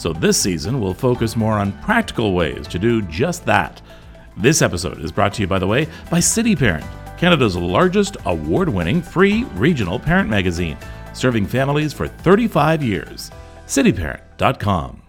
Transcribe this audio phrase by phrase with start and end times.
[0.00, 3.82] So this season, we'll focus more on practical ways to do just that.
[4.34, 6.86] This episode is brought to you, by the way, by City Parent,
[7.18, 10.78] Canada's largest award winning free regional parent magazine,
[11.12, 13.30] serving families for 35 years.
[13.66, 15.02] CityParent.com.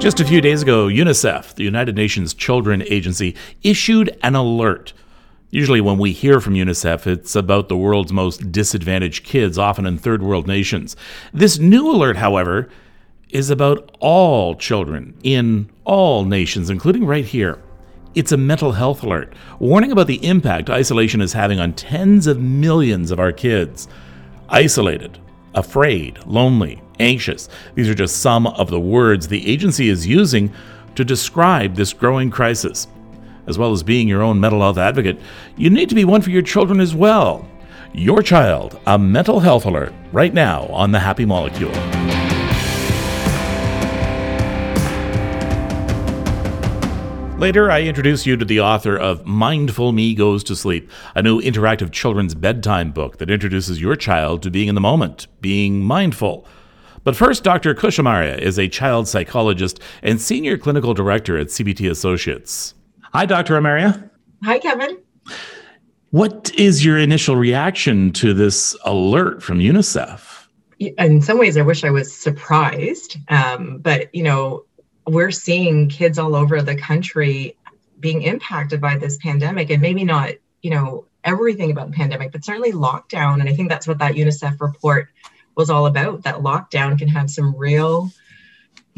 [0.00, 4.92] Just a few days ago, UNICEF, the United Nations Children Agency, issued an alert.
[5.50, 9.96] Usually, when we hear from UNICEF, it's about the world's most disadvantaged kids, often in
[9.96, 10.94] third world nations.
[11.32, 12.68] This new alert, however,
[13.30, 17.62] is about all children in all nations, including right here.
[18.14, 22.38] It's a mental health alert, warning about the impact isolation is having on tens of
[22.38, 23.88] millions of our kids.
[24.50, 25.18] Isolated,
[25.54, 27.48] afraid, lonely, anxious.
[27.74, 30.52] These are just some of the words the agency is using
[30.94, 32.86] to describe this growing crisis.
[33.48, 35.18] As well as being your own mental health advocate,
[35.56, 37.48] you need to be one for your children as well.
[37.94, 41.72] Your child, a mental health alert, right now on the Happy Molecule.
[47.38, 51.40] Later, I introduce you to the author of Mindful Me Goes to Sleep, a new
[51.40, 56.46] interactive children's bedtime book that introduces your child to being in the moment, being mindful.
[57.04, 57.74] But first, Dr.
[57.74, 62.74] Kush Amaria is a child psychologist and senior clinical director at CBT Associates.
[63.14, 63.54] Hi, Dr.
[63.54, 64.10] Amaria.
[64.44, 64.98] Hi, Kevin.
[66.10, 70.46] What is your initial reaction to this alert from UNICEF?
[70.78, 73.16] In some ways, I wish I was surprised.
[73.28, 74.64] Um, but, you know,
[75.06, 77.56] we're seeing kids all over the country
[77.98, 82.44] being impacted by this pandemic and maybe not, you know, everything about the pandemic, but
[82.44, 83.40] certainly lockdown.
[83.40, 85.08] And I think that's what that UNICEF report
[85.56, 88.10] was all about that lockdown can have some real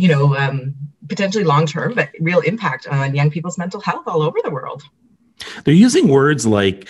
[0.00, 0.74] you know um,
[1.08, 4.82] potentially long term but real impact on young people's mental health all over the world.
[5.64, 6.88] They're using words like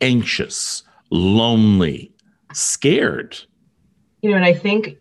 [0.00, 2.12] anxious lonely
[2.52, 3.38] scared.
[4.22, 4.98] You know and i think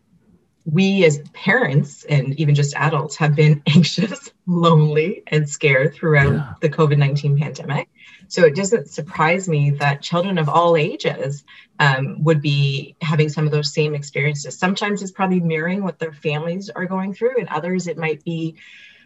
[0.66, 6.53] we as parents and even just adults have been anxious lonely and scared throughout yeah.
[6.61, 7.89] the covid-19 pandemic
[8.30, 11.44] so it doesn't surprise me that children of all ages
[11.80, 14.58] um, would be having some of those same experiences.
[14.58, 18.56] Sometimes it's probably mirroring what their families are going through, and others it might be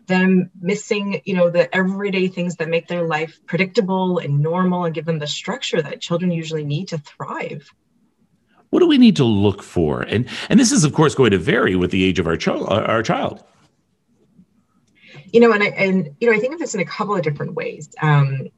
[0.08, 4.94] them missing, you know, the everyday things that make their life predictable and normal and
[4.94, 7.74] give them the structure that children usually need to thrive.
[8.72, 10.02] What do we need to look for?
[10.02, 12.68] And and this is of course going to vary with the age of our child
[12.68, 13.42] our child.
[15.32, 17.22] You know and I, and you know i think of this in a couple of
[17.22, 17.90] different ways.
[18.02, 18.50] Um,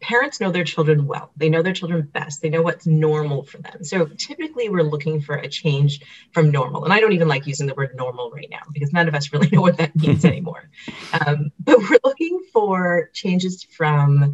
[0.00, 1.30] parents know their children well.
[1.36, 2.42] They know their children best.
[2.42, 3.84] They know what's normal for them.
[3.84, 6.00] So typically we're looking for a change
[6.32, 6.84] from normal.
[6.84, 9.32] And I don't even like using the word normal right now because none of us
[9.32, 10.70] really know what that means anymore.
[11.12, 14.32] Um, but we're looking for changes from,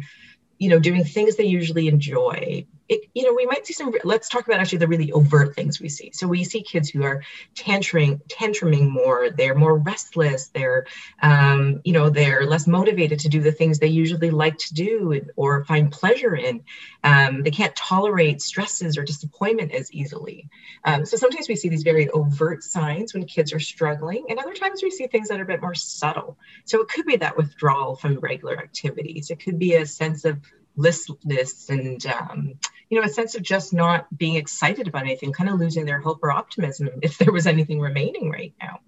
[0.57, 4.29] you know, doing things they usually enjoy, it, you know, we might see some, let's
[4.29, 6.11] talk about actually the really overt things we see.
[6.13, 7.23] So we see kids who are
[7.55, 10.85] tantrum, tantruming more, they're more restless, they're,
[11.21, 15.21] um, you know, they're less motivated to do the things they usually like to do
[15.35, 16.63] or find pleasure in.
[17.03, 20.49] Um, they can't tolerate stresses or disappointment as easily.
[20.83, 24.53] Um, so sometimes we see these very overt signs when kids are struggling, and other
[24.53, 26.37] times we see things that are a bit more subtle.
[26.65, 29.29] So it could be that withdrawal from regular activities.
[29.29, 30.39] It could be a sense of
[30.77, 32.53] listlessness and um,
[32.89, 35.99] you know a sense of just not being excited about anything kind of losing their
[35.99, 38.79] hope or optimism if there was anything remaining right now.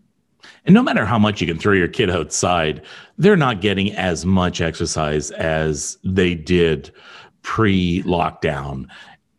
[0.65, 2.83] And no matter how much you can throw your kid outside
[3.17, 6.91] they're not getting as much exercise as they did
[7.41, 8.85] pre-lockdown.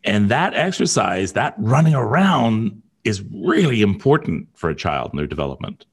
[0.05, 5.87] And that exercise that running around is really important for a child in their development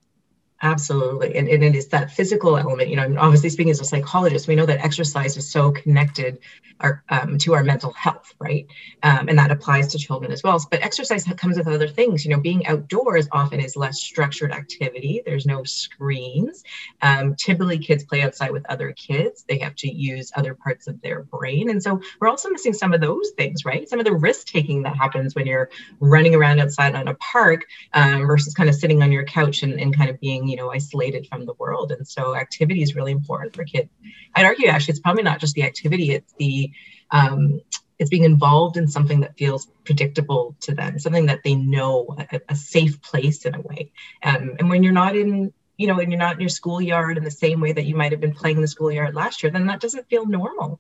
[0.62, 1.36] Absolutely.
[1.36, 2.90] And, and it is that physical element.
[2.90, 6.40] You know, obviously speaking as a psychologist, we know that exercise is so connected
[6.80, 8.68] our, um, to our mental health, right?
[9.04, 10.64] Um, and that applies to children as well.
[10.70, 12.26] But exercise comes with other things.
[12.26, 15.22] You know, being outdoors often is less structured activity.
[15.26, 16.64] There's no screens.
[17.02, 19.44] Um, typically, kids play outside with other kids.
[19.48, 21.70] They have to use other parts of their brain.
[21.70, 23.88] And so we're also missing some of those things, right?
[23.88, 25.70] Some of the risk taking that happens when you're
[26.00, 29.80] running around outside on a park um, versus kind of sitting on your couch and,
[29.80, 31.92] and kind of being you know isolated from the world.
[31.92, 33.90] And so activity is really important for kids.
[34.36, 36.72] I'd argue actually it's probably not just the activity it's the
[37.12, 37.62] um,
[38.00, 42.40] it's being involved in something that feels predictable to them something that they know a,
[42.50, 43.92] a safe place in a way.
[44.24, 47.24] Um, and when you're not in you know when you're not in your schoolyard in
[47.24, 49.68] the same way that you might have been playing in the schoolyard last year then
[49.68, 50.80] that doesn't feel normal.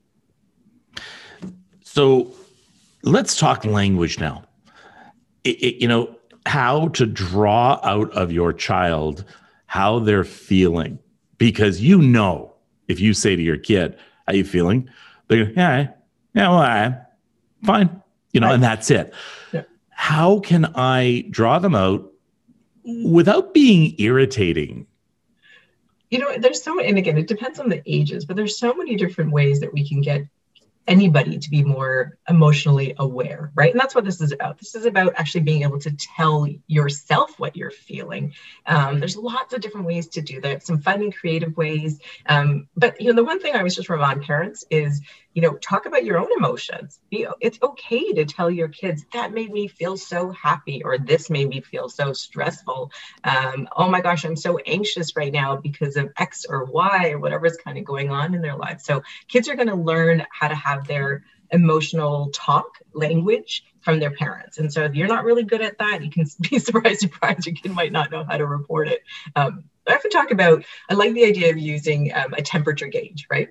[1.83, 2.33] So
[3.03, 4.43] let's talk language now.
[5.43, 6.17] It, it, you know
[6.47, 9.25] how to draw out of your child
[9.67, 10.99] how they're feeling
[11.37, 12.53] because you know
[12.87, 14.89] if you say to your kid, "How you feeling?"
[15.27, 15.89] They go, "Yeah,
[16.33, 16.97] yeah, well, I,
[17.63, 18.01] fine,"
[18.33, 18.55] you know, right.
[18.55, 19.13] and that's it.
[19.53, 19.63] Yeah.
[19.89, 22.11] How can I draw them out
[23.03, 24.87] without being irritating
[26.09, 28.95] you know there's so and again it depends on the ages but there's so many
[28.95, 30.21] different ways that we can get
[30.87, 33.71] anybody to be more emotionally aware, right?
[33.71, 34.57] And that's what this is about.
[34.57, 38.33] This is about actually being able to tell yourself what you're feeling.
[38.65, 41.99] Um, there's lots of different ways to do that, some fun and creative ways.
[42.25, 45.01] Um, but you know, the one thing I was just remind parents is
[45.37, 46.99] you know, talk about your own emotions.
[47.11, 51.47] It's okay to tell your kids that made me feel so happy, or this made
[51.47, 52.91] me feel so stressful.
[53.23, 57.19] Um, oh my gosh, I'm so anxious right now because of X or Y or
[57.19, 58.83] whatever's kind of going on in their lives.
[58.83, 64.15] So kids are going to learn how to have their emotional talk language from their
[64.15, 64.57] parents.
[64.57, 67.53] And so if you're not really good at that, you can be surprised, surprised your
[67.53, 69.03] kid might not know how to report it.
[69.35, 73.27] Um, I often talk about, I like the idea of using um, a temperature gauge,
[73.29, 73.49] right?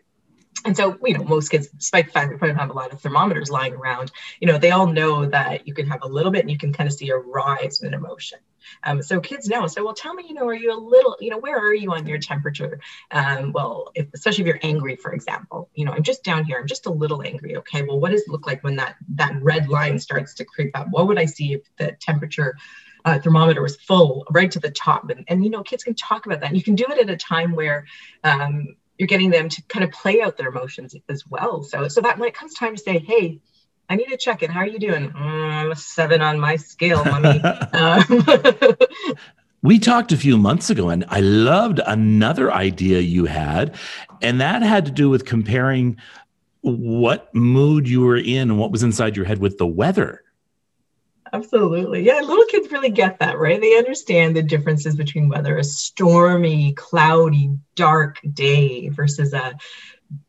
[0.64, 3.00] And so, you know, most kids, despite the fact we probably have a lot of
[3.00, 4.10] thermometers lying around,
[4.40, 6.72] you know, they all know that you can have a little bit and you can
[6.72, 8.38] kind of see a rise in emotion.
[8.82, 9.66] Um, so kids know.
[9.66, 11.92] So, well, tell me, you know, are you a little, you know, where are you
[11.92, 12.80] on your temperature?
[13.10, 16.58] Um, well, if, especially if you're angry, for example, you know, I'm just down here.
[16.58, 17.56] I'm just a little angry.
[17.58, 17.82] Okay.
[17.82, 20.88] Well, what does it look like when that that red line starts to creep up?
[20.90, 22.56] What would I see if the temperature
[23.04, 25.10] uh, thermometer was full right to the top?
[25.10, 26.48] And, and you know, kids can talk about that.
[26.48, 27.86] And you can do it at a time where
[28.24, 31.62] um, you're getting them to kind of play out their emotions as well.
[31.62, 33.40] So, so that when it comes time to say, hey,
[33.88, 34.50] I need to check in.
[34.50, 35.10] How are you doing?
[35.10, 37.40] Mm, I'm a seven on my scale, mommy.
[37.72, 38.76] um,
[39.62, 43.76] we talked a few months ago, and I loved another idea you had,
[44.22, 45.98] and that had to do with comparing
[46.62, 50.22] what mood you were in and what was inside your head with the weather.
[51.36, 52.02] Absolutely.
[52.02, 53.60] Yeah, little kids really get that, right?
[53.60, 59.58] They understand the differences between whether a stormy, cloudy, dark day versus a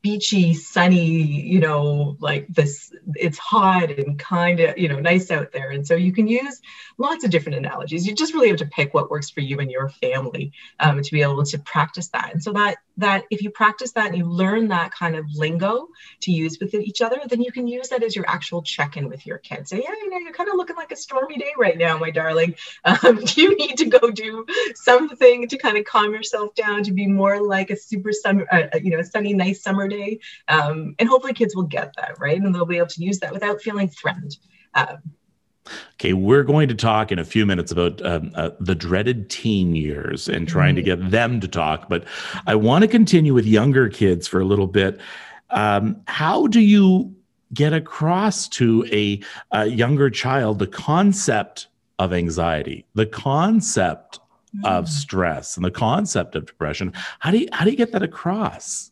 [0.02, 5.54] beachy, sunny, you know, like this, it's hot and kind of, you know, nice out
[5.54, 5.70] there.
[5.72, 6.60] And so you can use
[6.98, 8.06] lots of different analogies.
[8.06, 10.52] You just really have to pick what works for you and your family
[10.82, 12.34] um, to be able to practice that.
[12.34, 15.88] And so that that if you practice that and you learn that kind of lingo
[16.22, 19.26] to use with each other, then you can use that as your actual check-in with
[19.26, 19.70] your kids.
[19.70, 22.12] Say, yeah, you know, you're kind of looking like a stormy day right now, my
[22.12, 22.56] darling.
[23.04, 24.46] Um, do you need to go do
[24.76, 28.64] something to kind of calm yourself down to be more like a super summer, uh,
[28.74, 30.20] uh, you know, sunny, nice summer day?
[30.48, 33.34] Um, and hopefully, kids will get that right, and they'll be able to use that
[33.34, 34.38] without feeling threatened.
[34.74, 34.98] Um,
[35.94, 39.76] Okay, we're going to talk in a few minutes about um, uh, the dreaded teen
[39.76, 41.90] years and trying to get them to talk.
[41.90, 42.06] But
[42.46, 45.00] I want to continue with younger kids for a little bit.
[45.50, 47.16] Um, how do you
[47.54, 49.22] get across to a,
[49.52, 51.68] a, younger child the concept
[52.00, 54.20] of anxiety, the concept
[54.66, 54.90] of mm.
[54.90, 56.94] stress, and the concept of depression?
[57.20, 58.92] How do you how do you get that across?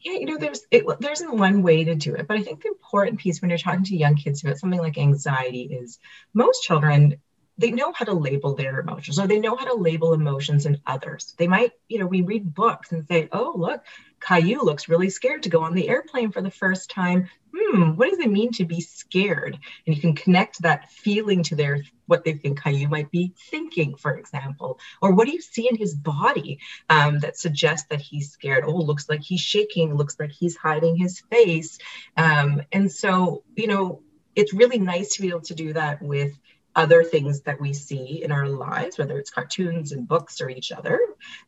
[0.00, 2.62] Yeah, you know, there's it, there isn't one way to do it, but I think
[2.62, 5.98] the important piece when you're talking to young kids about something like anxiety is
[6.34, 7.20] most children
[7.58, 10.80] they know how to label their emotions or they know how to label emotions in
[10.86, 11.34] others.
[11.36, 13.84] They might, you know, we read books and say, oh, look,
[14.20, 17.28] Caillou looks really scared to go on the airplane for the first time.
[17.54, 19.58] Hmm, what does it mean to be scared?
[19.86, 23.96] And you can connect that feeling to their what they think Caillou might be thinking,
[23.96, 24.78] for example.
[25.02, 28.64] Or what do you see in his body um, that suggests that he's scared?
[28.66, 31.78] Oh, looks like he's shaking, looks like he's hiding his face.
[32.16, 34.02] Um, and so, you know,
[34.34, 36.38] it's really nice to be able to do that with
[36.78, 40.70] other things that we see in our lives, whether it's cartoons and books or each
[40.70, 41.00] other.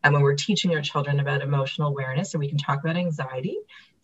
[0.03, 3.57] And when we're teaching our children about emotional awareness, and we can talk about anxiety,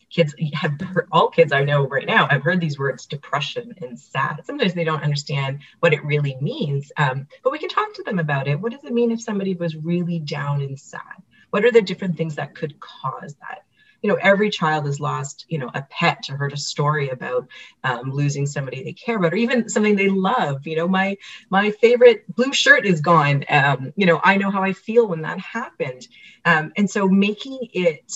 [0.10, 4.00] kids have heard, all kids I know right now have heard these words depression and
[4.00, 4.46] sad.
[4.46, 8.20] Sometimes they don't understand what it really means, um, but we can talk to them
[8.20, 8.62] about it.
[8.62, 11.02] What does it mean if somebody was really down and sad?
[11.50, 13.66] What are the different things that could cause that?
[14.08, 17.46] You know every child has lost you know a pet or heard a story about
[17.84, 21.18] um, losing somebody they care about or even something they love you know my
[21.50, 23.44] my favorite blue shirt is gone.
[23.50, 26.08] Um, you know i know how i feel when that happened.
[26.46, 28.10] Um, and so making it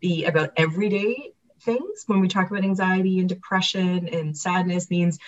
[0.00, 5.18] be about everyday things when we talk about anxiety and depression and sadness means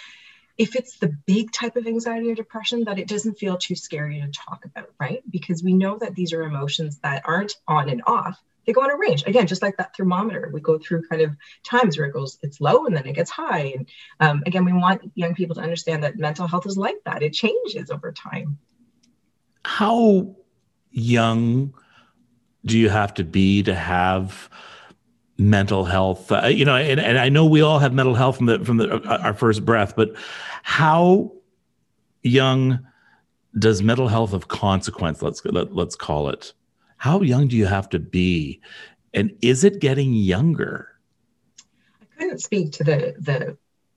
[0.59, 4.21] if it's the big type of anxiety or depression that it doesn't feel too scary
[4.21, 5.23] to talk about right?
[5.31, 8.91] Because we know that these are emotions that aren't on and off they go on
[8.91, 9.25] a range.
[9.27, 12.61] Again just like that thermometer we go through kind of times where it goes it's
[12.61, 13.75] low and then it gets high.
[13.77, 13.89] And
[14.21, 17.23] um, again we want young people to understand that mental health is like that.
[17.23, 18.59] It changes over time.
[19.65, 20.35] How
[20.91, 21.75] young
[22.65, 24.49] do you have to be to have
[25.37, 26.31] mental health?
[26.31, 28.77] Uh, you know and, and i know we all have mental health from the from
[28.77, 30.15] the, uh, our first breath but
[30.63, 31.33] how
[32.23, 32.79] young
[33.59, 36.53] does mental health of consequence let's let, let's call it
[36.97, 38.61] how young do you have to be?
[39.13, 40.89] And is it getting younger?
[42.03, 43.57] I couldn't speak to the the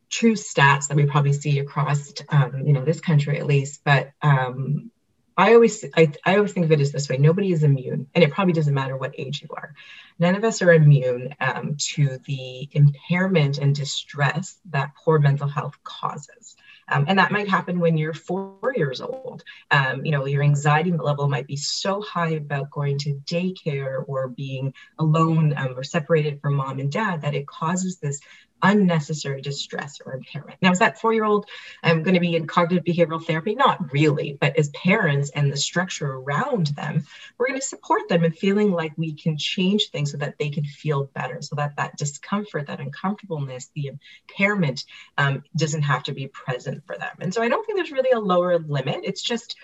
[0.09, 4.11] true stats that we probably see across um, you know this country at least, but
[4.21, 4.91] um,
[5.37, 8.23] I always I, I always think of it as this way: nobody is immune, and
[8.23, 9.73] it probably doesn't matter what age you are.
[10.17, 15.77] None of us are immune um, to the impairment and distress that poor mental health
[15.83, 16.55] causes.
[16.89, 19.43] Um, and that might happen when you're four years old.
[19.71, 24.29] Um, you know, your anxiety level might be so high about going to daycare or
[24.29, 28.19] being alone um, or separated from mom and dad that it causes this
[28.61, 30.57] unnecessary distress or impairment.
[30.61, 31.47] Now, is that four year old
[31.83, 33.55] um, going to be in cognitive behavioral therapy?
[33.55, 37.05] Not really, but as parents and the structure around them,
[37.37, 40.49] we're going to support them in feeling like we can change things so that they
[40.49, 43.91] can feel better, so that that discomfort, that uncomfortableness, the
[44.29, 44.85] impairment
[45.17, 47.15] um, doesn't have to be present for them.
[47.19, 49.01] And so I don't think there's really a lower limit.
[49.03, 49.55] It's just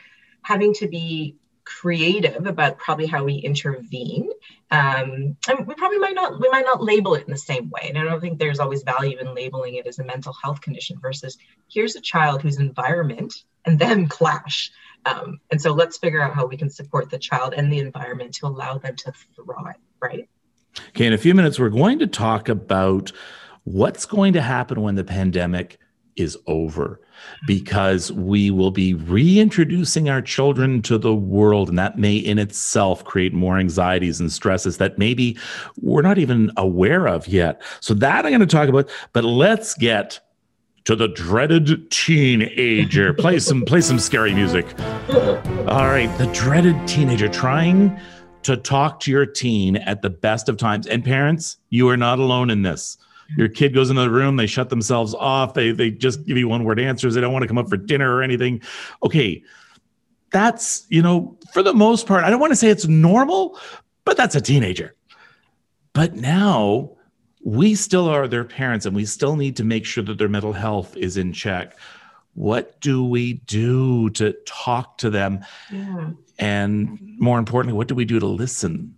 [0.43, 1.35] having to be
[1.83, 4.29] creative about probably how we intervene.
[4.71, 7.89] Um, and we probably might not we might not label it in the same way.
[7.89, 10.97] And I don't think there's always value in labeling it as a mental health condition
[11.01, 11.37] versus
[11.69, 13.33] here's a child whose environment
[13.65, 14.71] and them clash.
[15.05, 18.35] Um, and so let's figure out how we can support the child and the environment
[18.35, 20.29] to allow them to thrive, right?
[20.89, 23.11] Okay, in a few minutes, we're going to talk about
[23.65, 25.77] what's going to happen when the pandemic
[26.15, 26.99] is over
[27.47, 33.03] because we will be reintroducing our children to the world and that may in itself
[33.03, 35.37] create more anxieties and stresses that maybe
[35.81, 37.61] we're not even aware of yet.
[37.79, 40.19] So that i'm going to talk about but let's get
[40.85, 43.13] to the dreaded teenager.
[43.17, 44.65] Play some play some scary music.
[45.67, 47.97] All right the dreaded teenager trying
[48.43, 50.87] to talk to your teen at the best of times.
[50.87, 52.97] And parents you are not alone in this
[53.37, 56.47] your kid goes into the room, they shut themselves off, they they just give you
[56.47, 58.61] one word answers, they don't want to come up for dinner or anything.
[59.03, 59.43] Okay.
[60.31, 63.59] That's, you know, for the most part, I don't want to say it's normal,
[64.03, 64.95] but that's a teenager.
[65.93, 66.97] But now
[67.43, 70.53] we still are their parents and we still need to make sure that their mental
[70.53, 71.77] health is in check.
[72.33, 75.45] What do we do to talk to them?
[75.71, 76.11] Yeah.
[76.39, 78.95] And more importantly, what do we do to listen?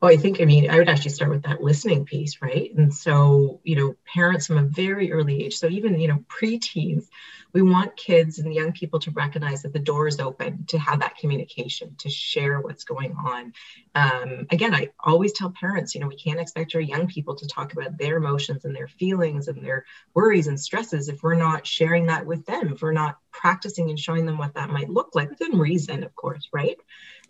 [0.00, 2.70] Well, I think, I mean, I would actually start with that listening piece, right?
[2.76, 7.06] And so, you know, parents from a very early age, so even, you know, preteens,
[7.54, 11.00] we want kids and young people to recognize that the door is open to have
[11.00, 13.54] that communication, to share what's going on.
[13.94, 17.46] Um, again, I always tell parents, you know, we can't expect our young people to
[17.48, 21.66] talk about their emotions and their feelings and their worries and stresses if we're not
[21.66, 25.14] sharing that with them, if we're not practicing and showing them what that might look
[25.14, 26.76] like within reason, of course, right?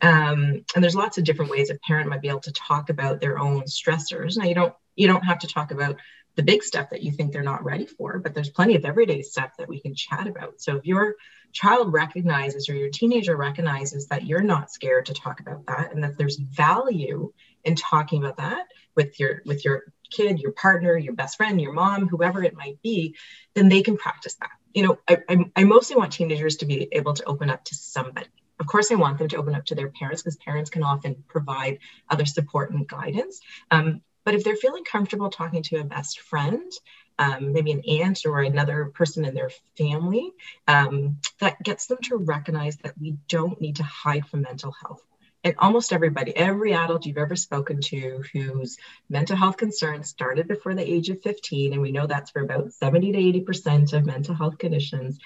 [0.03, 3.21] Um, and there's lots of different ways a parent might be able to talk about
[3.21, 4.37] their own stressors.
[4.37, 5.97] Now you don't you don't have to talk about
[6.37, 9.23] the big stuff that you think they're not ready for, but there's plenty of everyday
[9.23, 10.61] stuff that we can chat about.
[10.61, 11.17] So if your
[11.53, 16.05] child recognizes or your teenager recognizes that you're not scared to talk about that and
[16.05, 17.33] that there's value
[17.65, 21.73] in talking about that with your with your kid, your partner, your best friend, your
[21.73, 23.17] mom, whoever it might be,
[23.55, 24.51] then they can practice that.
[24.75, 27.75] You know, I, I, I mostly want teenagers to be able to open up to
[27.75, 30.83] somebody of course, I want them to open up to their parents because parents can
[30.83, 33.41] often provide other support and guidance.
[33.71, 36.73] Um, but if they're feeling comfortable talking to a best friend,
[37.19, 40.33] um, maybe an aunt or another person in their family,
[40.67, 45.03] um, that gets them to recognize that we don't need to hide from mental health.
[45.45, 50.75] And almost everybody, every adult you've ever spoken to whose mental health concerns started before
[50.75, 54.35] the age of 15, and we know that's for about 70 to 80% of mental
[54.35, 55.21] health conditions,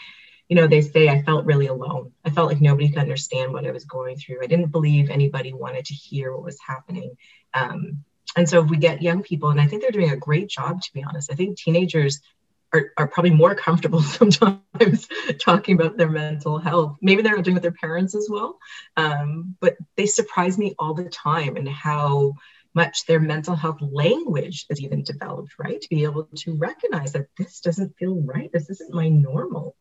[0.51, 2.11] you know, they say I felt really alone.
[2.25, 4.43] I felt like nobody could understand what I was going through.
[4.43, 7.17] I didn't believe anybody wanted to hear what was happening.
[7.55, 8.05] Um,
[8.37, 10.83] and so if we get young people, and I think they're doing a great job,
[10.83, 11.31] to be honest.
[11.31, 12.21] I think teenagers
[12.73, 15.07] are, are probably more comfortable sometimes
[15.41, 16.97] talking about their mental health.
[17.01, 18.59] Maybe they're not doing with their parents as well,
[18.97, 22.33] um, but they surprise me all the time and how
[22.75, 25.81] much their mental health language is even developed, right?
[25.81, 28.51] To be able to recognize that this doesn't feel right.
[28.53, 29.77] This isn't my normal.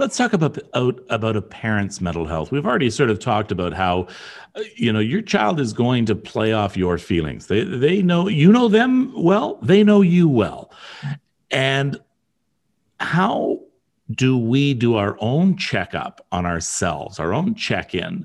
[0.00, 2.50] Let's talk about about a parent's mental health.
[2.50, 4.08] We've already sort of talked about how,
[4.54, 7.48] uh, you know, your child is going to play off your feelings.
[7.48, 9.58] They they know you know them well.
[9.60, 10.72] They know you well,
[11.50, 12.00] and
[12.98, 13.60] how
[14.10, 18.24] do we do our own checkup on ourselves, our own check in,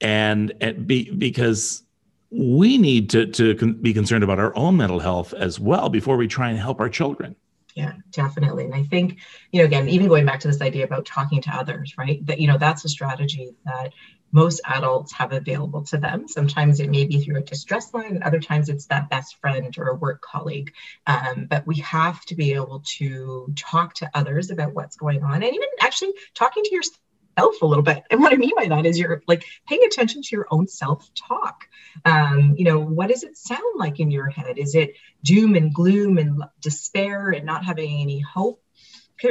[0.00, 1.84] and, and be because
[2.30, 6.26] we need to to be concerned about our own mental health as well before we
[6.26, 7.36] try and help our children.
[7.74, 8.66] Yeah, definitely.
[8.66, 9.18] And I think,
[9.50, 12.24] you know, again, even going back to this idea about talking to others, right?
[12.26, 13.92] That, you know, that's a strategy that
[14.30, 16.28] most adults have available to them.
[16.28, 19.76] Sometimes it may be through a distress line, and other times it's that best friend
[19.76, 20.72] or a work colleague.
[21.08, 25.42] Um, but we have to be able to talk to others about what's going on
[25.42, 26.98] and even actually talking to yourself
[27.38, 28.02] self a little bit.
[28.10, 31.10] And what I mean by that is you're like paying attention to your own self
[31.14, 31.68] talk.
[32.04, 34.58] Um, you know, what does it sound like in your head?
[34.58, 38.63] Is it doom and gloom and despair and not having any hope?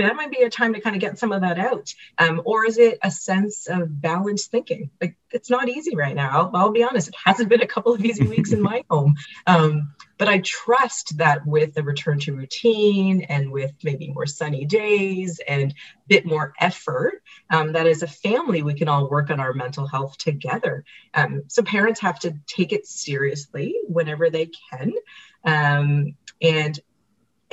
[0.01, 1.93] That might be a time to kind of get some of that out.
[2.17, 4.89] Um, or is it a sense of balanced thinking?
[5.01, 6.29] Like it's not easy right now.
[6.29, 9.15] I'll, I'll be honest, it hasn't been a couple of easy weeks in my home.
[9.47, 14.65] Um, but I trust that with the return to routine and with maybe more sunny
[14.65, 15.75] days and a
[16.07, 19.87] bit more effort, um, that as a family, we can all work on our mental
[19.87, 20.85] health together.
[21.13, 24.93] Um, so parents have to take it seriously whenever they can.
[25.43, 26.79] Um, and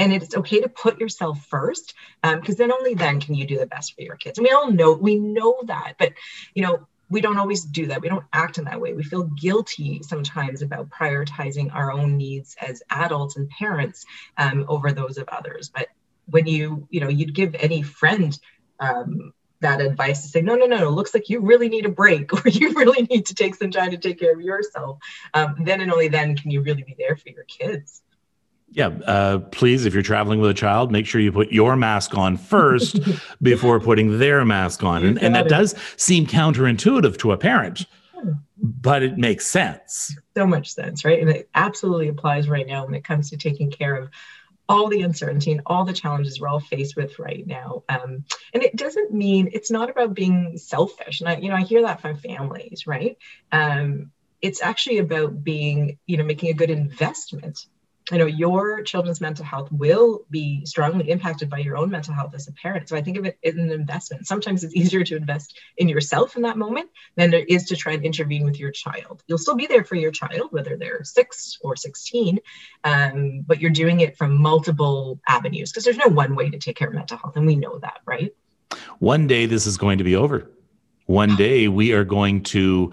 [0.00, 3.58] and it's okay to put yourself first because um, then only then can you do
[3.58, 4.38] the best for your kids.
[4.38, 6.14] And we all know we know that but
[6.54, 8.00] you know we don't always do that.
[8.00, 8.94] We don't act in that way.
[8.94, 14.06] We feel guilty sometimes about prioritizing our own needs as adults and parents
[14.38, 15.68] um, over those of others.
[15.68, 15.88] But
[16.26, 18.38] when you you know you'd give any friend
[18.78, 21.90] um, that advice to say no no no it looks like you really need a
[21.90, 24.98] break or you really need to take some time to take care of yourself
[25.34, 28.02] um, then and only then can you really be there for your kids
[28.72, 32.16] yeah, uh, please, if you're traveling with a child, make sure you put your mask
[32.16, 33.00] on first
[33.42, 35.04] before putting their mask on.
[35.04, 37.86] And, and that does seem counterintuitive to a parent,
[38.56, 40.16] but it makes sense.
[40.36, 41.20] So much sense, right?
[41.20, 44.10] And it absolutely applies right now when it comes to taking care of
[44.68, 47.82] all the uncertainty and all the challenges we're all faced with right now.
[47.88, 48.24] Um,
[48.54, 51.20] and it doesn't mean it's not about being selfish.
[51.20, 53.18] And I, you know, I hear that from families, right?
[53.50, 57.66] Um, it's actually about being, you know, making a good investment
[58.10, 62.34] you know your children's mental health will be strongly impacted by your own mental health
[62.34, 62.88] as a parent.
[62.88, 64.26] So i think of it as an investment.
[64.26, 67.92] Sometimes it's easier to invest in yourself in that moment than it is to try
[67.92, 69.22] and intervene with your child.
[69.26, 72.40] You'll still be there for your child whether they're six or 16
[72.84, 76.76] um, but you're doing it from multiple avenues because there's no one way to take
[76.76, 78.34] care of mental health and we know that right?
[78.98, 80.50] One day this is going to be over.
[81.06, 82.92] One day we are going to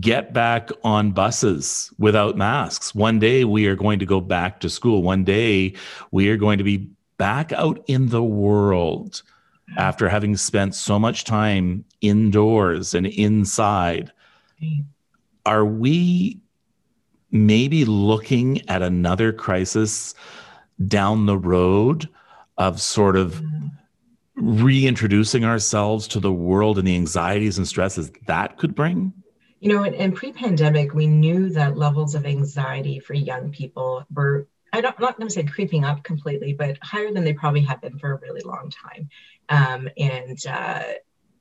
[0.00, 2.94] get back on buses without masks.
[2.94, 5.02] One day we are going to go back to school.
[5.02, 5.74] One day
[6.10, 6.88] we are going to be
[7.18, 9.22] back out in the world
[9.76, 14.12] after having spent so much time indoors and inside.
[15.44, 16.40] Are we
[17.30, 20.14] maybe looking at another crisis
[20.86, 22.08] down the road
[22.58, 23.70] of sort of mm.
[24.36, 29.12] reintroducing ourselves to the world and the anxieties and stresses that could bring?
[29.66, 34.46] You know, in, in pre-pandemic, we knew that levels of anxiety for young people were
[34.72, 37.62] I don't, I'm not going to say creeping up completely, but higher than they probably
[37.62, 39.08] have been for a really long time.
[39.48, 40.84] Um, and uh,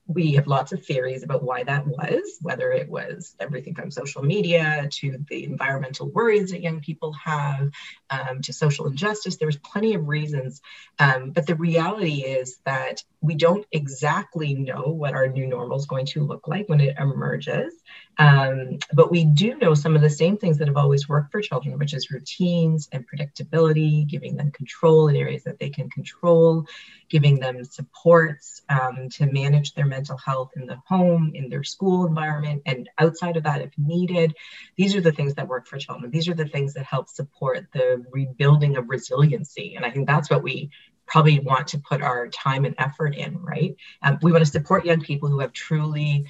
[0.07, 4.23] we have lots of theories about why that was, whether it was everything from social
[4.23, 7.71] media to the environmental worries that young people have
[8.11, 9.37] um, to social injustice.
[9.37, 10.61] There's plenty of reasons.
[10.99, 15.87] Um, but the reality is that we don't exactly know what our new normal is
[15.87, 17.73] going to look like when it emerges.
[18.17, 21.41] Um, but we do know some of the same things that have always worked for
[21.41, 26.65] children, which is routines and predictability, giving them control in areas that they can control,
[27.09, 32.05] giving them supports um, to manage their mental health in the home, in their school
[32.07, 34.33] environment, and outside of that if needed.
[34.77, 36.11] These are the things that work for children.
[36.11, 39.75] These are the things that help support the rebuilding of resiliency.
[39.75, 40.69] And I think that's what we
[41.07, 43.75] probably want to put our time and effort in, right?
[44.01, 46.25] Um, we want to support young people who have truly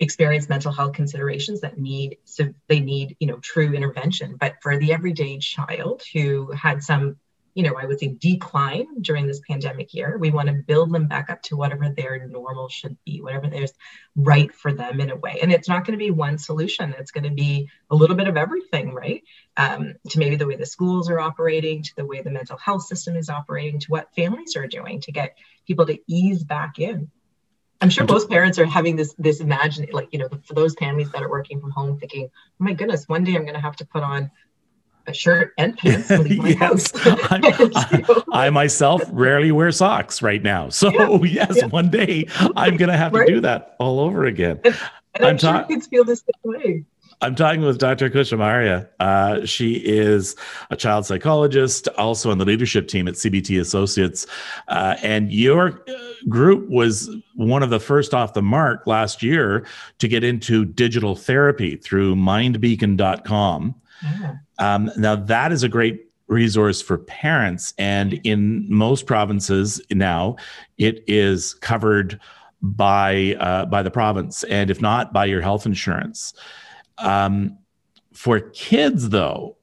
[0.00, 4.36] experience mental health considerations that need so they need you know true intervention.
[4.36, 7.16] But for the everyday child who had some
[7.54, 11.08] you know i would say decline during this pandemic year we want to build them
[11.08, 13.72] back up to whatever their normal should be whatever there's
[14.18, 15.38] right for them in a way.
[15.40, 16.94] And it's not going to be one solution.
[16.98, 19.22] It's going to be a little bit of everything right?
[19.56, 22.82] Um, to maybe the way the schools are operating to the way the mental health
[22.82, 27.10] system is operating to what families are doing to get people to ease back in
[27.80, 31.10] I'm sure most parents are having this this imagine like you know for those families
[31.12, 33.76] that are working from home thinking, oh my goodness, one day I'm going to have
[33.76, 34.30] to put on
[35.06, 36.90] a shirt and pants to leave my house.
[36.96, 41.66] I, I, myself rarely wear socks right now, so yeah, yes, yeah.
[41.66, 43.26] one day I'm going to have right?
[43.26, 44.60] to do that all over again.
[44.64, 44.74] And,
[45.14, 46.84] and I'm, I'm sure ta- kids feel the same way.
[47.20, 48.10] I'm talking with Dr.
[48.10, 48.88] Kush Amaria.
[49.00, 50.36] Uh, she is
[50.70, 54.26] a child psychologist, also on the leadership team at CBT Associates.
[54.68, 55.84] Uh, and your
[56.28, 59.66] group was one of the first off the mark last year
[59.98, 63.74] to get into digital therapy through mindbeacon.com.
[64.02, 64.34] Yeah.
[64.58, 67.74] Um, now, that is a great resource for parents.
[67.78, 70.36] And in most provinces now,
[70.76, 72.20] it is covered
[72.60, 76.34] by uh, by the province, and if not, by your health insurance.
[76.98, 77.58] Um,
[78.12, 79.56] for kids, though,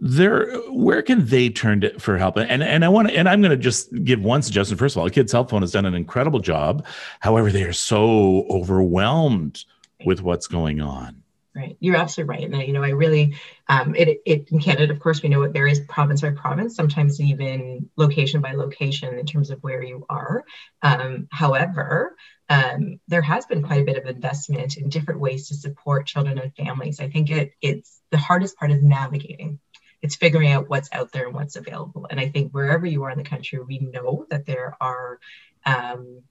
[0.00, 3.42] there where can they turn to for help and and i want to and i'm
[3.42, 5.84] going to just give one suggestion first of all a Kids Help Phone has done
[5.84, 6.86] an incredible job
[7.20, 9.62] however they are so overwhelmed
[10.06, 12.44] with what's going on Right, you're absolutely right.
[12.44, 13.34] And you know, I really,
[13.68, 17.20] um, it, it in Canada, of course, we know it varies province by province, sometimes
[17.20, 20.44] even location by location in terms of where you are.
[20.82, 22.16] Um, however,
[22.50, 26.36] um, there has been quite a bit of investment in different ways to support children
[26.36, 26.98] and families.
[26.98, 29.60] I think it it's the hardest part is navigating.
[30.02, 32.08] It's figuring out what's out there and what's available.
[32.10, 35.20] And I think wherever you are in the country, we know that there are
[35.64, 36.22] um,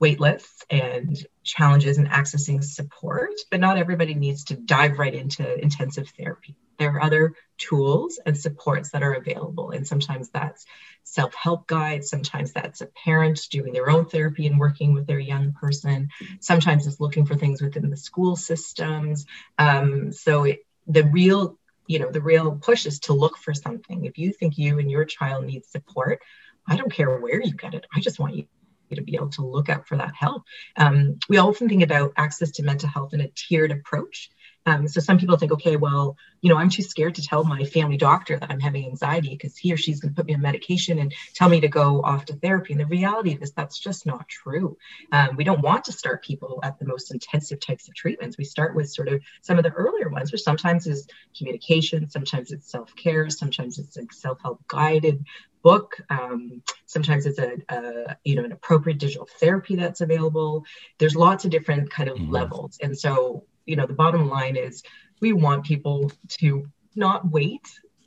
[0.00, 5.60] wait lists and challenges in accessing support, but not everybody needs to dive right into
[5.62, 6.56] intensive therapy.
[6.78, 9.70] There are other tools and supports that are available.
[9.70, 10.66] And sometimes that's
[11.04, 15.20] self help guides, sometimes that's a parent doing their own therapy and working with their
[15.20, 16.08] young person,
[16.40, 19.26] sometimes it's looking for things within the school systems.
[19.58, 24.04] Um, so it, the real you know the real push is to look for something
[24.04, 26.20] if you think you and your child need support
[26.66, 28.46] i don't care where you get it i just want you
[28.94, 30.42] to be able to look out for that help.
[30.76, 34.30] Um, we often think about access to mental health in a tiered approach.
[34.66, 37.64] Um, so some people think, okay, well, you know, I'm too scared to tell my
[37.64, 40.40] family doctor that I'm having anxiety because he or she's going to put me on
[40.40, 42.72] medication and tell me to go off to therapy.
[42.72, 44.78] And the reality is that's just not true.
[45.12, 48.38] Um, we don't want to start people at the most intensive types of treatments.
[48.38, 52.50] We start with sort of some of the earlier ones, which sometimes is communication, sometimes
[52.50, 55.24] it's self-care, sometimes it's like self-help guided
[55.64, 56.00] book.
[56.10, 60.64] Um, sometimes it's a, a, you know an appropriate digital therapy that's available.
[60.98, 62.30] There's lots of different kind of mm-hmm.
[62.30, 64.84] levels, and so you know the bottom line is
[65.20, 67.66] we want people to not wait.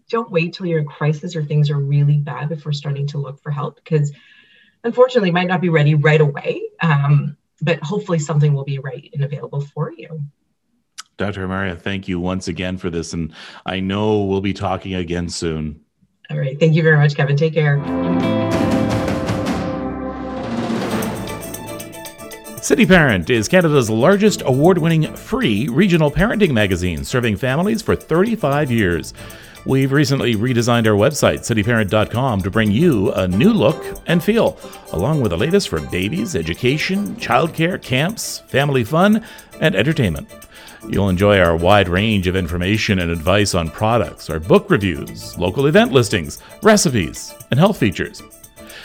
[0.10, 3.42] Don't wait till you're in crisis or things are really bad before starting to look
[3.42, 4.14] for help because
[4.86, 6.62] unfortunately might not be ready right away.
[6.82, 10.22] Um, but hopefully something will be right and available for you.
[11.18, 11.48] Dr.
[11.48, 13.14] Amaria, thank you once again for this.
[13.14, 13.34] And
[13.66, 15.82] I know we'll be talking again soon.
[16.30, 16.60] All right.
[16.60, 17.38] Thank you very much, Kevin.
[17.38, 17.78] Take care.
[22.62, 28.70] City Parent is Canada's largest award winning free regional parenting magazine, serving families for 35
[28.70, 29.14] years.
[29.66, 34.60] We've recently redesigned our website, cityparent.com, to bring you a new look and feel,
[34.92, 39.24] along with the latest for babies, education, childcare, camps, family fun,
[39.62, 40.30] and entertainment.
[40.90, 45.68] You'll enjoy our wide range of information and advice on products, our book reviews, local
[45.68, 48.24] event listings, recipes, and health features.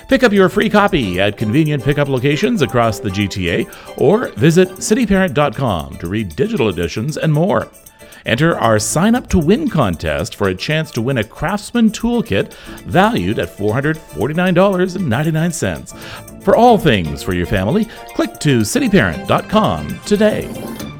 [0.08, 5.98] Pick up your free copy at convenient pickup locations across the GTA or visit cityparent.com
[5.98, 7.70] to read digital editions and more.
[8.26, 12.54] Enter our Sign Up to Win contest for a chance to win a Craftsman toolkit
[12.84, 16.42] valued at $449.99.
[16.42, 17.84] For all things for your family,
[18.14, 20.91] click to cityparent.com today.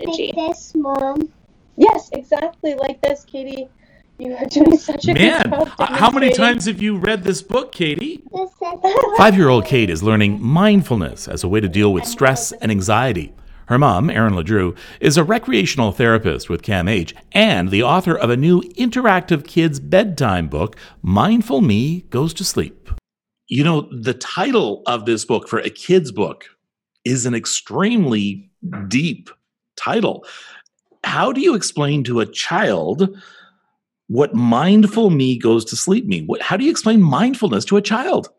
[0.00, 1.32] Like this, Mom.
[1.76, 3.68] Yes, exactly like this, Katie.
[4.18, 5.70] You are doing such a Man, good job.
[5.78, 8.22] Uh, how many times have you read this book, Katie?
[9.16, 12.70] Five year old Kate is learning mindfulness as a way to deal with stress and
[12.70, 13.32] anxiety.
[13.68, 18.36] Her mom, Erin LeDrew, is a recreational therapist with CAMH and the author of a
[18.36, 22.90] new interactive kids' bedtime book, Mindful Me Goes to Sleep.
[23.46, 26.46] You know, the title of this book for a kid's book
[27.04, 28.50] is an extremely
[28.88, 29.30] deep
[29.76, 30.24] title.
[31.04, 33.16] How do you explain to a child
[34.08, 36.26] what mindful me goes to sleep mean?
[36.26, 38.30] What, how do you explain mindfulness to a child?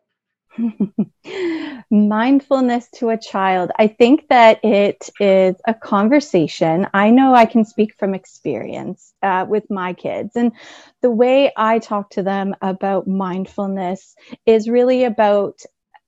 [1.92, 3.72] mindfulness to a child.
[3.78, 6.88] I think that it is a conversation.
[6.94, 10.36] I know I can speak from experience uh, with my kids.
[10.36, 10.52] And
[11.02, 14.16] the way I talk to them about mindfulness
[14.46, 15.62] is really about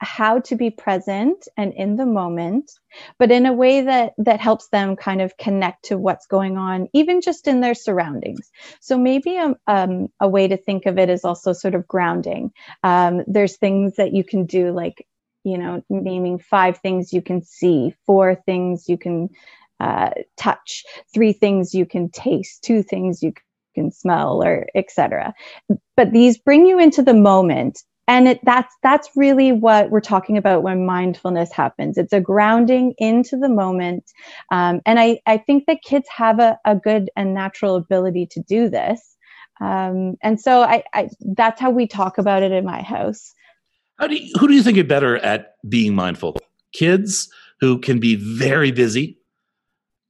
[0.04, 2.72] how to be present and in the moment
[3.20, 6.88] but in a way that that helps them kind of connect to what's going on
[6.94, 8.52] even just in their surroundings.
[8.82, 11.88] So maybe a, um, um, a way to think of it is also sort of
[11.88, 12.52] grounding.
[12.84, 15.06] Um, there's things that you can do like
[15.44, 19.30] you know naming five things you can see four things you can
[19.80, 23.34] uh, touch three things you can taste two things you
[23.76, 25.34] can smell or etc
[25.98, 30.38] but these bring you into the moment and it, that's that's really what we're talking
[30.38, 31.98] about when mindfulness happens.
[31.98, 34.12] It's a grounding into the moment.
[34.52, 38.42] Um, and I, I think that kids have a, a good and natural ability to
[38.42, 39.16] do this.
[39.62, 43.34] Um, and so I, I that's how we talk about it in my house.
[44.00, 46.38] How do you, who do you think are better at being mindful?
[46.74, 47.30] Kids
[47.62, 49.18] who can be very busy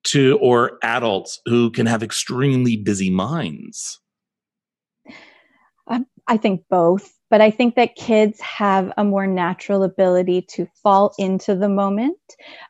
[0.06, 3.99] to or adults who can have extremely busy minds?
[5.88, 10.67] Um, I think both but I think that kids have a more natural ability to
[10.84, 12.19] fall into the moment,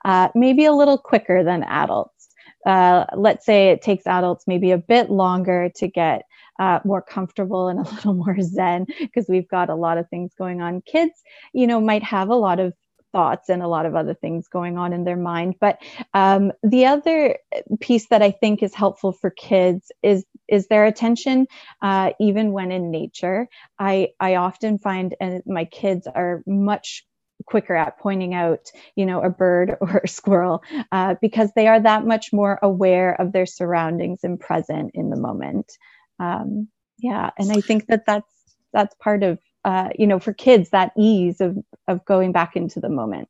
[0.05, 2.29] uh, maybe a little quicker than adults.
[2.65, 6.21] Uh, let's say it takes adults maybe a bit longer to get
[6.59, 10.31] uh, more comfortable and a little more zen because we've got a lot of things
[10.37, 10.81] going on.
[10.85, 11.21] Kids,
[11.51, 12.71] you know, might have a lot of
[13.13, 15.55] thoughts and a lot of other things going on in their mind.
[15.61, 15.81] But
[16.13, 17.37] um, the other
[17.79, 21.47] piece that I think is helpful for kids is is their attention,
[21.81, 23.47] uh, even when in nature.
[23.79, 27.05] I I often find, and my kids are much
[27.45, 31.79] quicker at pointing out you know a bird or a squirrel uh, because they are
[31.79, 35.71] that much more aware of their surroundings and present in the moment
[36.19, 36.67] um,
[36.99, 38.31] yeah and i think that that's
[38.71, 42.79] that's part of uh, you know for kids that ease of of going back into
[42.79, 43.27] the moment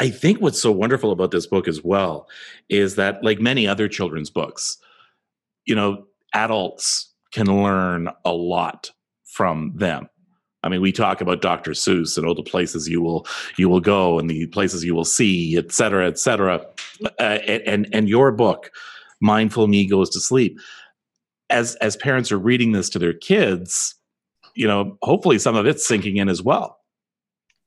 [0.00, 2.28] i think what's so wonderful about this book as well
[2.68, 4.78] is that like many other children's books
[5.64, 8.90] you know adults can learn a lot
[9.24, 10.08] from them
[10.64, 11.72] I mean, we talk about Dr.
[11.72, 15.04] Seuss and all the places you will you will go and the places you will
[15.04, 16.64] see, et cetera, et cetera.
[17.18, 18.70] Uh, and and your book,
[19.20, 20.58] Mindful Me Goes to Sleep.
[21.50, 23.94] As as parents are reading this to their kids,
[24.54, 26.78] you know, hopefully some of it's sinking in as well.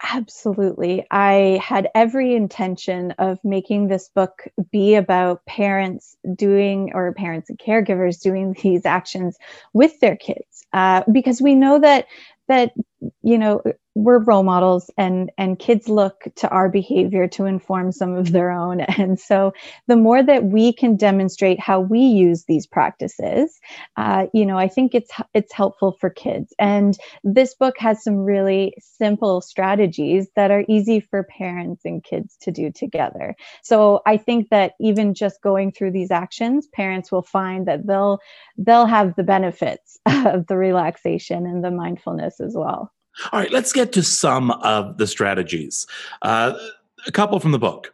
[0.03, 1.05] Absolutely.
[1.09, 7.57] I had every intention of making this book be about parents doing, or parents and
[7.57, 9.37] caregivers doing these actions
[9.73, 12.07] with their kids, uh, because we know that
[12.47, 12.73] that
[13.23, 13.61] you know
[13.95, 18.51] we're role models and and kids look to our behavior to inform some of their
[18.51, 18.81] own.
[18.97, 19.53] And so
[19.87, 23.59] the more that we can demonstrate how we use these practices
[23.97, 26.53] uh, you know i think it's it's helpful for kids.
[26.59, 32.37] And this book has some really simple strategies that are easy for parents and kids
[32.41, 33.35] to do together.
[33.63, 38.19] So i think that even just going through these actions parents will find that they'll
[38.57, 42.91] they'll have the benefits of the relaxation and the mindfulness as well
[43.31, 45.87] all right, let's get to some of the strategies.
[46.21, 46.57] Uh,
[47.07, 47.93] a couple from the book.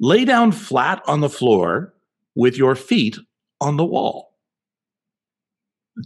[0.00, 1.94] Lay down flat on the floor
[2.34, 3.18] with your feet
[3.60, 4.34] on the wall.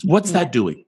[0.04, 0.84] What's that doing?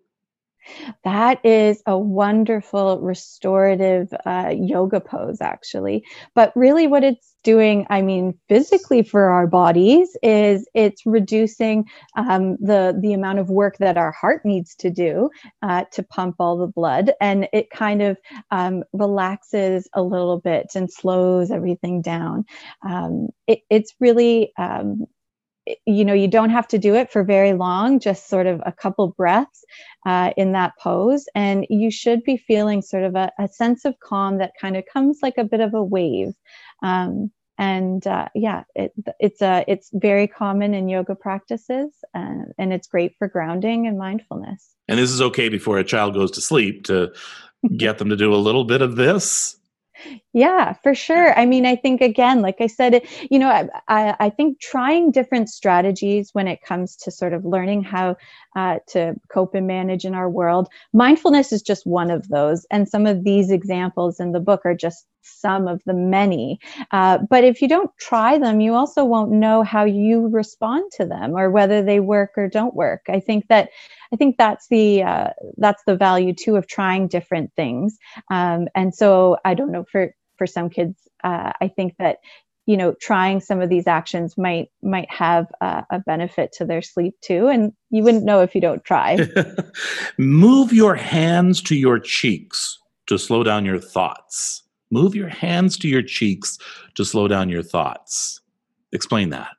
[1.04, 6.04] That is a wonderful restorative uh, yoga pose, actually.
[6.34, 12.56] But really, what it's doing, I mean, physically for our bodies, is it's reducing um,
[12.60, 15.30] the the amount of work that our heart needs to do
[15.62, 18.18] uh, to pump all the blood, and it kind of
[18.50, 22.44] um, relaxes a little bit and slows everything down.
[22.86, 25.04] Um, it, it's really um,
[25.86, 28.72] you know you don't have to do it for very long just sort of a
[28.72, 29.64] couple breaths
[30.06, 31.26] uh, in that pose.
[31.34, 34.84] And you should be feeling sort of a, a sense of calm that kind of
[34.92, 36.34] comes like a bit of a wave.
[36.82, 42.72] Um, and uh, yeah it, it's a it's very common in yoga practices uh, and
[42.72, 44.74] it's great for grounding and mindfulness.
[44.88, 47.12] And this is okay before a child goes to sleep to
[47.76, 49.56] get them to do a little bit of this
[50.32, 51.38] yeah, for sure.
[51.38, 55.48] I mean, I think again, like I said, you know, I, I think trying different
[55.48, 58.16] strategies when it comes to sort of learning how
[58.56, 62.66] uh, to cope and manage in our world, mindfulness is just one of those.
[62.70, 66.58] And some of these examples in the book are just some of the many.
[66.90, 71.06] Uh, but if you don't try them, you also won't know how you respond to
[71.06, 73.02] them or whether they work or don't work.
[73.08, 73.70] I think that
[74.12, 77.98] I think that's the uh, that's the value too of trying different things.
[78.30, 82.18] Um, and so I don't know for for some kids, uh, I think that
[82.66, 87.14] you know trying some of these actions might might have a benefit to their sleep
[87.20, 89.18] too and you wouldn't know if you don't try
[90.18, 95.88] move your hands to your cheeks to slow down your thoughts move your hands to
[95.88, 96.58] your cheeks
[96.94, 98.40] to slow down your thoughts.
[98.92, 99.50] Explain that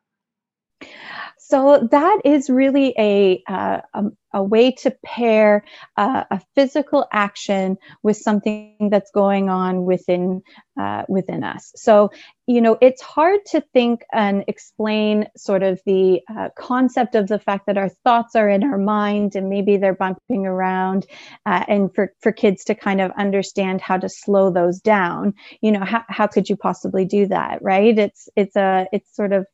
[1.47, 4.03] so that is really a, uh, a,
[4.33, 5.63] a, way to pair
[5.95, 10.41] uh, a physical action with something that's going on within
[10.75, 11.71] uh, within us.
[11.75, 12.09] So
[12.47, 17.39] you know it's hard to think and explain sort of the uh, concept of the
[17.39, 21.05] fact that our thoughts are in our mind and maybe they're bumping around,
[21.45, 25.35] uh, and for for kids to kind of understand how to slow those down.
[25.61, 27.97] You know how how could you possibly do that, right?
[27.97, 29.45] It's it's a it's sort of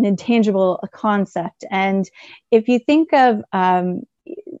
[0.00, 1.64] an intangible concept.
[1.70, 2.08] And
[2.50, 4.02] if you think of, um,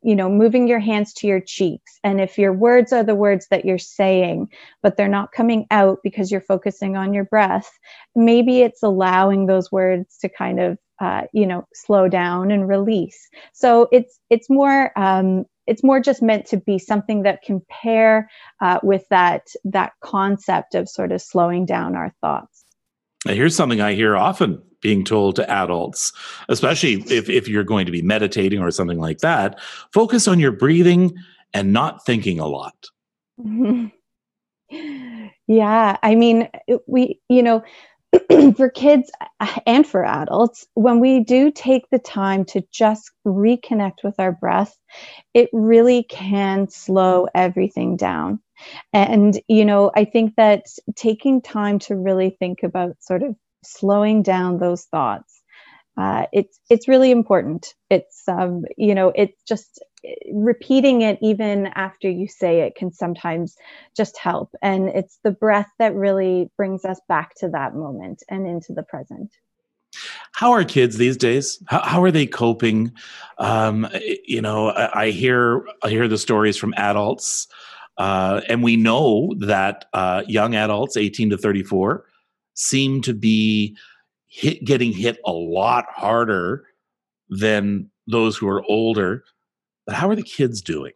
[0.02, 3.46] you know, moving your hands to your cheeks, and if your words are the words
[3.50, 4.48] that you're saying,
[4.82, 7.70] but they're not coming out because you're focusing on your breath,
[8.14, 13.28] maybe it's allowing those words to kind of, uh, you know, slow down and release.
[13.52, 18.28] So it's it's more um, it's more just meant to be something that can pair
[18.60, 22.59] uh, with that that concept of sort of slowing down our thoughts.
[23.26, 26.12] Here's something I hear often being told to adults,
[26.48, 29.60] especially if, if you're going to be meditating or something like that,
[29.92, 31.14] focus on your breathing
[31.52, 32.86] and not thinking a lot.
[35.50, 36.48] Yeah, I mean,
[36.86, 37.64] we, you know,
[38.56, 44.04] for kids uh, and for adults, when we do take the time to just reconnect
[44.04, 44.78] with our breath,
[45.34, 48.38] it really can slow everything down.
[48.92, 54.22] And, you know, I think that taking time to really think about sort of slowing
[54.22, 55.40] down those thoughts,
[55.96, 57.74] uh, it's it's really important.
[57.90, 59.82] It's um, you know, it's just
[60.32, 63.56] repeating it even after you say it can sometimes
[63.96, 64.54] just help.
[64.62, 68.82] And it's the breath that really brings us back to that moment and into the
[68.82, 69.30] present.
[70.32, 71.62] How are kids these days?
[71.66, 72.92] How, how are they coping?
[73.38, 73.88] Um,
[74.24, 77.48] you know, I, I, hear I hear the stories from adults,
[78.00, 82.06] uh, and we know that uh, young adults, eighteen to thirty-four,
[82.54, 83.76] seem to be
[84.26, 86.64] hit, getting hit a lot harder
[87.28, 89.22] than those who are older.
[89.86, 90.92] But how are the kids doing?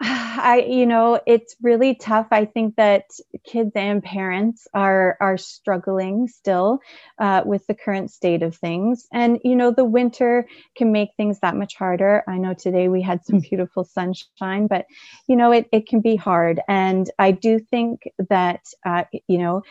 [0.00, 2.26] I, you know, it's really tough.
[2.32, 3.04] I think that
[3.44, 6.80] kids and parents are are struggling still
[7.18, 11.40] uh, with the current state of things, and you know, the winter can make things
[11.40, 12.24] that much harder.
[12.28, 14.86] I know today we had some beautiful sunshine, but
[15.28, 16.60] you know, it it can be hard.
[16.68, 19.62] And I do think that uh, you know,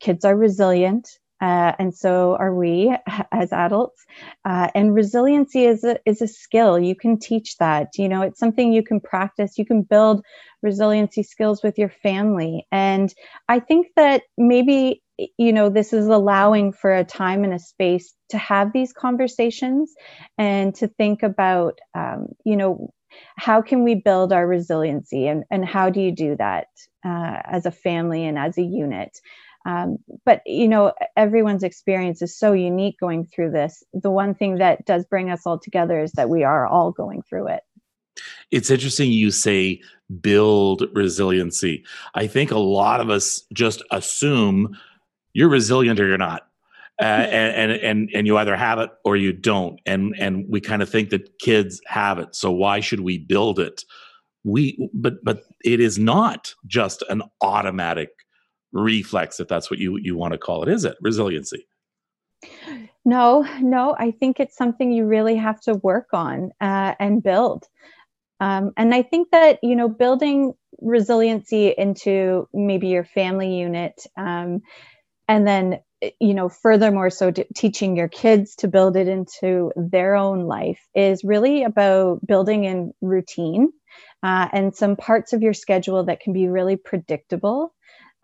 [0.00, 1.19] kids are resilient.
[1.40, 2.94] Uh, and so are we
[3.32, 4.04] as adults.
[4.44, 6.78] Uh, and resiliency is a, is a skill.
[6.78, 7.90] You can teach that.
[7.96, 9.58] You know, it's something you can practice.
[9.58, 10.24] You can build
[10.62, 12.66] resiliency skills with your family.
[12.70, 13.12] And
[13.48, 15.02] I think that maybe,
[15.38, 19.94] you know, this is allowing for a time and a space to have these conversations
[20.38, 22.90] and to think about, um, you know,
[23.36, 26.66] how can we build our resiliency and, and how do you do that
[27.04, 29.18] uh, as a family and as a unit?
[29.66, 33.82] Um, but you know, everyone's experience is so unique going through this.
[33.92, 37.22] The one thing that does bring us all together is that we are all going
[37.28, 37.62] through it.
[38.50, 39.80] It's interesting you say
[40.20, 41.84] build resiliency.
[42.14, 44.76] I think a lot of us just assume
[45.32, 46.46] you're resilient or you're not.
[47.00, 50.60] Uh, and, and and and you either have it or you don't and and we
[50.60, 53.84] kind of think that kids have it so why should we build it
[54.44, 58.10] we but but it is not just an automatic
[58.72, 60.96] reflex if that's what you you want to call it is it?
[61.00, 61.66] Resiliency.
[63.04, 67.66] No no i think it's something you really have to work on uh, and build.
[68.40, 74.62] Um, and i think that you know building resiliency into maybe your family unit um,
[75.28, 75.80] and then
[76.18, 81.22] you know furthermore so teaching your kids to build it into their own life is
[81.24, 83.68] really about building in routine
[84.22, 87.74] uh, and some parts of your schedule that can be really predictable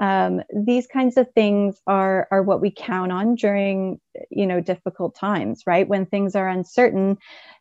[0.01, 5.15] um, these kinds of things are are what we count on during you know difficult
[5.15, 5.89] times right?
[5.89, 7.19] When things are uncertain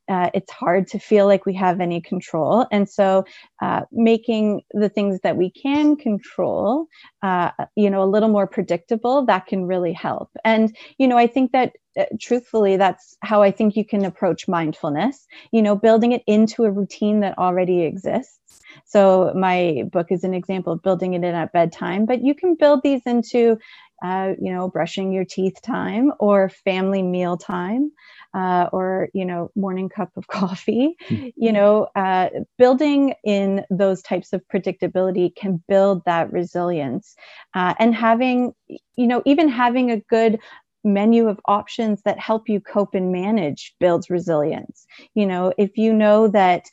[0.08, 2.68] uh, it's hard to feel like we have any control.
[2.72, 3.26] And so
[3.62, 6.88] uh, making the things that we can control
[7.24, 10.30] uh, you know a little more predictable that can really help.
[10.44, 14.48] And you know i think that uh, truthfully that's how i think you can approach
[14.48, 15.26] mindfulness.
[15.52, 20.34] You know building it into a routine that already exists so my book is an
[20.34, 23.58] example of building it in at bedtime, but you can build these into,
[24.04, 27.92] uh, you know, brushing your teeth time or family meal time.
[28.34, 30.98] Uh, or you know morning cup of coffee
[31.38, 37.16] you know uh, building in those types of predictability can build that resilience
[37.54, 40.38] uh, and having you know even having a good
[40.84, 45.94] menu of options that help you cope and manage builds resilience you know if you
[45.94, 46.66] know that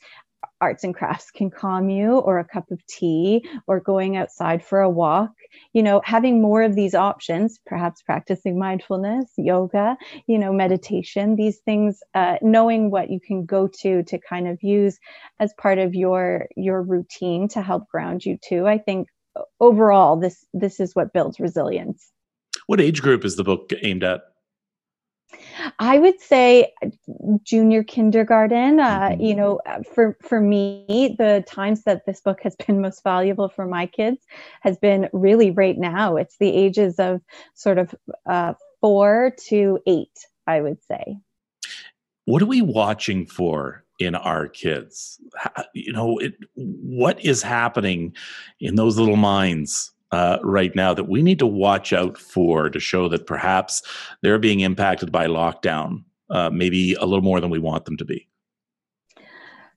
[0.63, 4.79] arts and crafts can calm you or a cup of tea or going outside for
[4.79, 5.31] a walk.
[5.73, 9.97] You know having more of these options perhaps practicing mindfulness yoga
[10.27, 14.57] you know meditation these things uh, knowing what you can go to to kind of
[14.63, 14.97] use
[15.39, 19.07] as part of your your routine to help ground you too i think
[19.59, 22.11] overall this this is what builds resilience.
[22.67, 24.21] What age group is the book aimed at
[25.79, 26.73] I would say
[27.43, 28.79] junior kindergarten.
[28.79, 29.21] Uh, mm-hmm.
[29.21, 33.49] You know, uh, for for me, the times that this book has been most valuable
[33.49, 34.25] for my kids
[34.61, 36.17] has been really right now.
[36.17, 37.21] It's the ages of
[37.53, 41.17] sort of uh, four to eight, I would say.
[42.25, 45.19] What are we watching for in our kids?
[45.73, 48.15] You know, it, what is happening
[48.59, 52.79] in those little minds uh, right now that we need to watch out for to
[52.79, 53.81] show that perhaps
[54.21, 58.05] they're being impacted by lockdown, uh, maybe a little more than we want them to
[58.05, 58.27] be?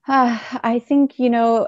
[0.07, 1.67] Uh, I think, you know,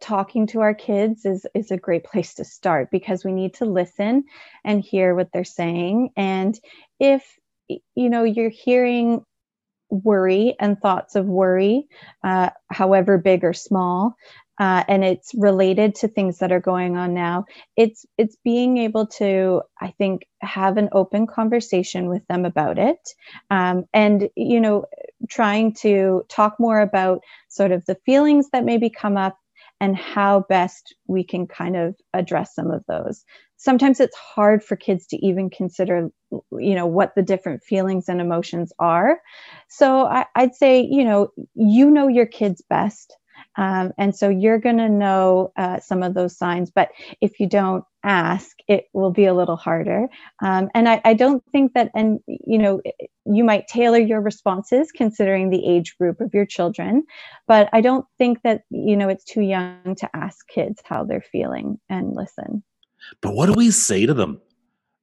[0.00, 3.64] talking to our kids is is a great place to start because we need to
[3.64, 4.24] listen
[4.64, 6.60] and hear what they're saying and
[7.00, 7.38] if
[7.94, 9.24] you know you're hearing
[9.88, 11.88] worry and thoughts of worry
[12.22, 14.14] uh, however big or small
[14.58, 17.44] uh, and it's related to things that are going on now
[17.76, 22.98] it's it's being able to i think have an open conversation with them about it
[23.50, 24.84] um, and you know
[25.28, 29.38] trying to talk more about sort of the feelings that maybe come up
[29.80, 33.24] and how best we can kind of address some of those.
[33.56, 36.10] Sometimes it's hard for kids to even consider
[36.52, 39.18] you know what the different feelings and emotions are.
[39.68, 43.16] So I, would say you know you know your kids best
[43.58, 46.88] um, and so you're going to know uh, some of those signs but
[47.20, 50.08] if you don't ask it will be a little harder
[50.42, 52.80] um, and I, I don't think that and you know
[53.26, 57.04] you might tailor your responses considering the age group of your children
[57.46, 61.20] but i don't think that you know it's too young to ask kids how they're
[61.20, 62.62] feeling and listen
[63.20, 64.40] but what do we say to them?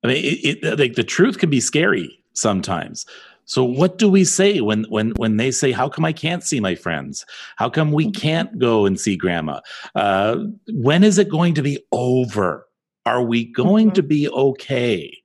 [0.04, 3.06] I mean, it, it, like the truth can be scary sometimes.
[3.46, 6.60] So what do we say when when when they say, "How come I can't see
[6.60, 7.26] my friends?
[7.58, 8.20] How come we mm-hmm.
[8.20, 9.62] can't go and see grandma?
[9.94, 10.38] Uh,
[10.70, 12.66] when is it going to be over?
[13.06, 13.96] Are we going mm-hmm.
[13.96, 15.16] to be okay?"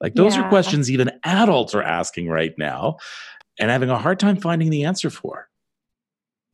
[0.00, 0.42] Like those yeah.
[0.42, 2.98] are questions even adults are asking right now,
[3.58, 5.48] and having a hard time finding the answer for.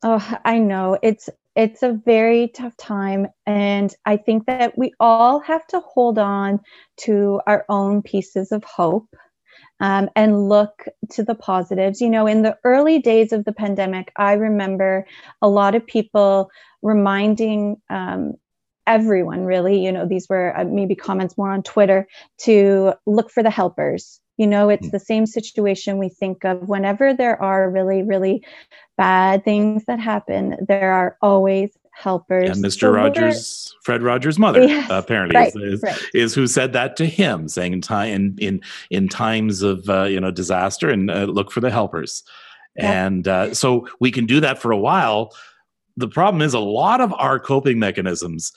[0.02, 3.26] Oh, I know it's it's a very tough time.
[3.46, 6.60] And I think that we all have to hold on
[6.98, 9.08] to our own pieces of hope
[9.80, 12.00] um, and look to the positives.
[12.00, 15.06] You know, in the early days of the pandemic, I remember
[15.42, 16.50] a lot of people
[16.82, 18.34] reminding um,
[18.86, 22.06] everyone, really, you know, these were uh, maybe comments more on Twitter,
[22.42, 24.90] to look for the helpers you know, it's mm.
[24.90, 28.44] the same situation we think of whenever there are really, really
[28.96, 32.50] bad things that happen, there are always helpers.
[32.50, 32.80] And Mr.
[32.80, 36.02] So Rogers, Fred Rogers' mother, yes, apparently, right, is, is, right.
[36.14, 40.04] is, who said that to him, saying in time in in, in times of uh,
[40.04, 42.22] you know disaster and uh, look for the helpers.
[42.76, 43.06] Yeah.
[43.06, 45.32] And uh, so we can do that for a while.
[45.96, 48.52] The problem is a lot of our coping mechanisms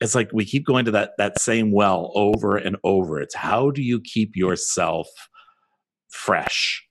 [0.00, 3.70] it's like we keep going to that that same well over and over it's how
[3.70, 5.08] do you keep yourself
[6.08, 6.84] fresh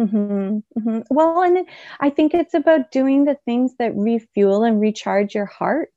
[0.00, 1.00] mm-hmm, mm-hmm.
[1.10, 1.66] well and
[2.00, 5.92] i think it's about doing the things that refuel and recharge your heart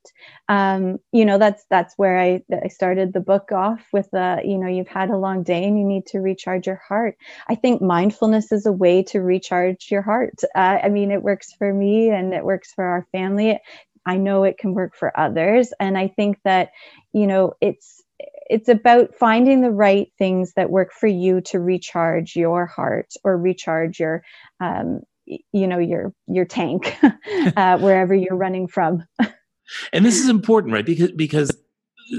[0.48, 4.58] um, you know that's that's where i i started the book off with the you
[4.58, 7.16] know you've had a long day and you need to recharge your heart
[7.48, 11.52] i think mindfulness is a way to recharge your heart uh, i mean it works
[11.52, 13.58] for me and it works for our family
[14.06, 15.74] I know it can work for others.
[15.78, 16.70] And I think that,
[17.12, 18.02] you know, it's,
[18.48, 23.36] it's about finding the right things that work for you to recharge your heart or
[23.36, 24.22] recharge your,
[24.60, 26.96] um, you know, your, your tank,
[27.56, 29.04] uh, wherever you're running from.
[29.92, 30.86] and this is important, right?
[30.86, 31.50] Because, because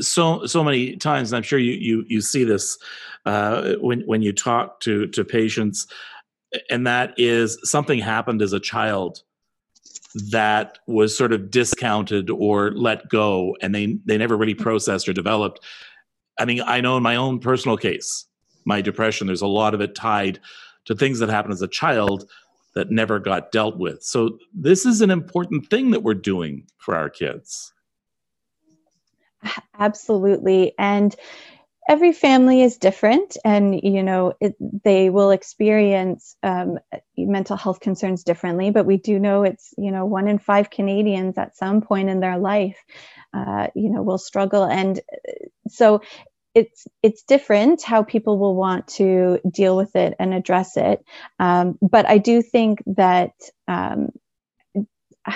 [0.01, 2.77] so so many times, and I'm sure you you you see this
[3.25, 5.87] uh, when when you talk to to patients,
[6.69, 9.23] and that is something happened as a child
[10.31, 15.13] that was sort of discounted or let go and they they never really processed or
[15.13, 15.63] developed
[16.39, 18.25] i mean i know in my own personal case
[18.65, 20.39] my depression there's a lot of it tied
[20.85, 22.29] to things that happened as a child
[22.75, 24.03] that never got dealt with.
[24.03, 27.73] So this is an important thing that we're doing for our kids.
[29.77, 30.73] Absolutely.
[30.77, 31.15] And
[31.87, 36.77] every family is different and you know it, they will experience um,
[37.17, 41.35] mental health concerns differently but we do know it's you know one in five canadians
[41.35, 42.77] at some point in their life
[43.33, 44.63] uh, you know will struggle.
[44.63, 45.31] And uh,
[45.67, 46.01] so
[46.55, 51.03] it's it's different how people will want to deal with it and address it.
[51.39, 53.31] Um, but i do think that
[53.67, 54.09] um,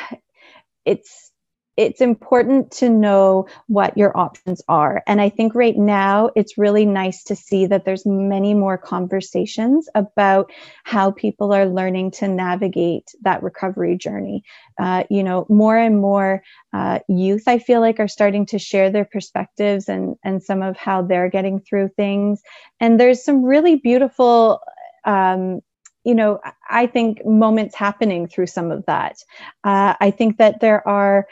[0.85, 1.31] it's
[1.77, 5.01] it's important to know what your options are.
[5.07, 9.89] And i think right now it's really nice to see that there's many more conversations
[9.95, 10.51] about
[10.83, 14.43] how people are learning to navigate that recovery journey.
[14.79, 16.41] Uh, you know more and more
[16.73, 20.77] uh, youth i feel like are starting to share their perspectives and and some of
[20.77, 22.41] how they're getting through things.
[22.79, 24.59] And there's some really beautiful
[25.05, 25.61] um,
[26.03, 29.15] you know i think moments happening through some of that.
[29.63, 31.27] Uh, i think that there are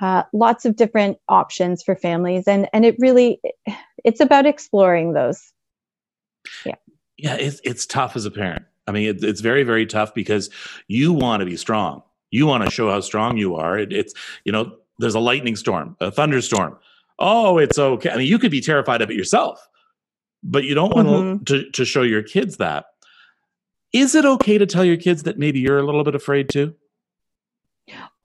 [0.00, 2.46] uh, lots of different options for families.
[2.46, 3.40] And and it really
[4.04, 5.52] it's about exploring those.
[6.64, 6.74] Yeah.
[7.16, 8.64] Yeah it's, it's tough as a parent.
[8.86, 10.50] I mean it, it's very very tough because
[10.88, 12.02] you want to be strong.
[12.30, 13.78] You want to show how strong you are.
[13.78, 16.78] It, it's you know there's a lightning storm a thunderstorm.
[17.18, 18.10] Oh it's okay.
[18.10, 19.68] I mean you could be terrified of it yourself
[20.42, 21.44] but you don't want mm-hmm.
[21.44, 22.86] to, to show your kids that.
[23.92, 26.74] Is it okay to tell your kids that maybe you're a little bit afraid too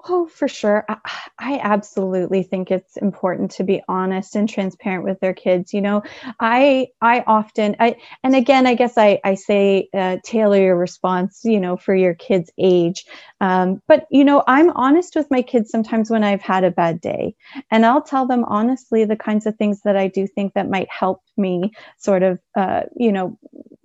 [0.07, 0.83] Oh, for sure.
[0.89, 0.97] I,
[1.37, 5.73] I, absolutely think it's important to be honest and transparent with their kids.
[5.73, 6.01] You know,
[6.39, 11.41] I I often I and again I guess I I say uh, tailor your response.
[11.43, 13.05] You know, for your kid's age.
[13.41, 16.99] Um, but you know, I'm honest with my kids sometimes when I've had a bad
[16.99, 17.35] day,
[17.69, 20.89] and I'll tell them honestly the kinds of things that I do think that might
[20.89, 23.37] help me sort of uh, you know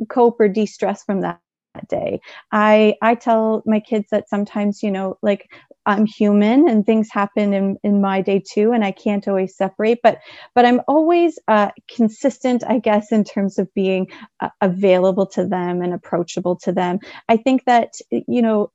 [0.09, 1.41] cope or de stress from that
[1.89, 2.21] day.
[2.53, 5.51] I I tell my kids that sometimes, you know, like
[5.87, 10.01] I'm human and things happen in, in my day too, and I can't always separate.
[10.03, 10.19] But
[10.55, 14.09] but I'm always uh, consistent, I guess, in terms of being
[14.41, 16.99] uh, available to them and approachable to them.
[17.29, 18.73] I think that you know,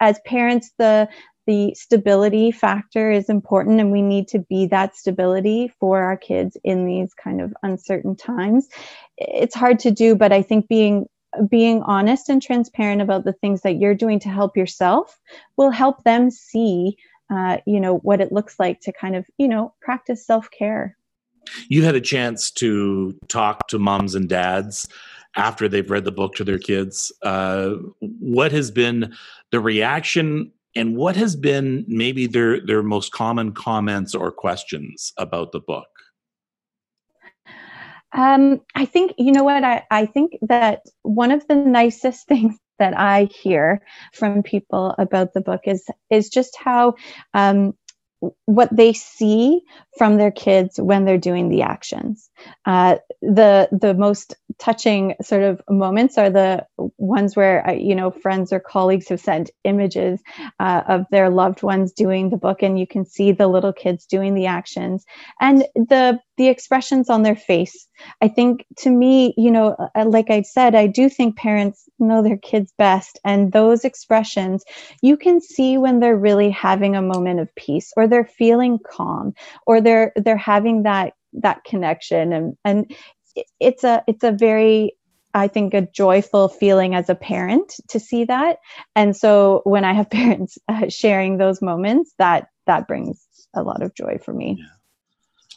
[0.00, 1.08] as parents, the
[1.46, 6.56] the stability factor is important and we need to be that stability for our kids
[6.62, 8.68] in these kind of uncertain times
[9.18, 11.06] it's hard to do but i think being
[11.48, 15.18] being honest and transparent about the things that you're doing to help yourself
[15.56, 16.96] will help them see
[17.30, 20.96] uh, you know what it looks like to kind of you know practice self-care.
[21.68, 24.88] You had a chance to talk to moms and dads
[25.36, 27.12] after they've read the book to their kids.
[27.22, 29.14] Uh, what has been
[29.52, 35.52] the reaction and what has been maybe their their most common comments or questions about
[35.52, 35.88] the book
[38.12, 42.56] um, I think, you know what, I, I think that one of the nicest things
[42.78, 43.82] that I hear
[44.14, 46.94] from people about the book is is just how
[47.34, 47.74] um,
[48.44, 49.62] what they see
[49.96, 52.30] from their kids when they're doing the actions.
[52.66, 56.66] Uh, the the most touching sort of moments are the
[56.98, 60.20] ones where uh, you know friends or colleagues have sent images
[60.58, 64.06] uh, of their loved ones doing the book, and you can see the little kids
[64.06, 65.04] doing the actions
[65.40, 67.86] and the the expressions on their face.
[68.22, 72.22] I think to me, you know, uh, like I said, I do think parents know
[72.22, 74.64] their kids best, and those expressions
[75.02, 79.34] you can see when they're really having a moment of peace or they're feeling calm
[79.66, 82.90] or they're they're having that that connection and and
[83.60, 84.96] it's a it's a very
[85.34, 88.56] I think a joyful feeling as a parent to see that.
[88.96, 93.82] And so when I have parents uh, sharing those moments, that that brings a lot
[93.82, 94.56] of joy for me.
[94.58, 94.79] Yeah.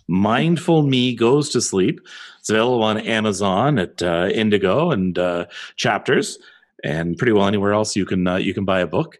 [0.08, 2.00] Mindful Me Goes to Sleep.
[2.40, 5.46] It's available on Amazon at uh, Indigo and uh,
[5.76, 6.38] Chapters,
[6.84, 9.20] and pretty well anywhere else you can uh, you can buy a book.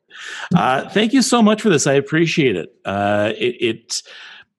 [0.56, 1.88] Uh, thank you so much for this.
[1.88, 2.76] I appreciate it.
[2.86, 4.04] Uh, it, it,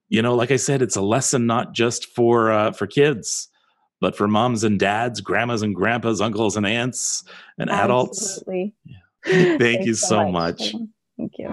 [0.09, 3.49] you know, like I said, it's a lesson not just for uh, for kids,
[4.01, 7.25] but for moms and dads, grandmas and grandpas, uncles and aunts,
[7.59, 7.85] and Absolutely.
[7.85, 8.43] adults.
[9.27, 9.57] Yeah.
[9.57, 10.75] Thank you so much.
[10.75, 10.83] much.
[11.17, 11.49] Thank you.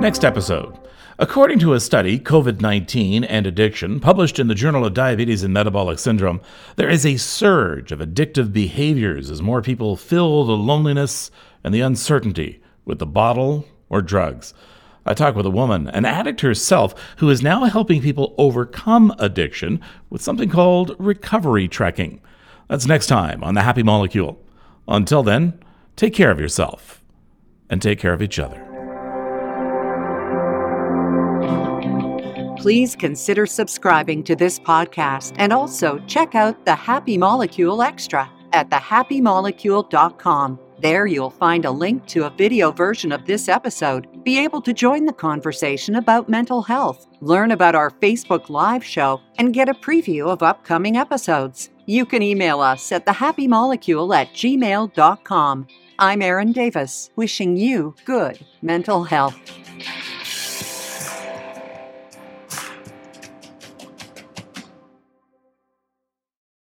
[0.00, 0.78] Next episode.
[1.16, 5.54] According to a study, COVID 19 and addiction, published in the Journal of Diabetes and
[5.54, 6.40] Metabolic Syndrome,
[6.74, 11.30] there is a surge of addictive behaviors as more people fill the loneliness
[11.62, 14.54] and the uncertainty with the bottle or drugs.
[15.06, 19.80] I talk with a woman, an addict herself, who is now helping people overcome addiction
[20.10, 22.20] with something called recovery trekking.
[22.68, 24.42] That's next time on The Happy Molecule.
[24.88, 25.60] Until then,
[25.94, 27.04] take care of yourself
[27.70, 28.73] and take care of each other.
[32.64, 38.70] Please consider subscribing to this podcast and also check out the Happy Molecule Extra at
[38.70, 40.58] thehappymolecule.com.
[40.80, 44.72] There you'll find a link to a video version of this episode, be able to
[44.72, 49.74] join the conversation about mental health, learn about our Facebook Live show, and get a
[49.74, 51.68] preview of upcoming episodes.
[51.84, 55.66] You can email us at thehappymolecule at gmail.com.
[55.98, 59.38] I'm Erin Davis, wishing you good mental health.